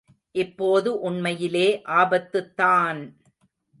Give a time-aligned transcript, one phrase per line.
[0.35, 1.81] இப்போது உண்மையிலே
[1.85, 3.01] ஆபத்துத்தான்!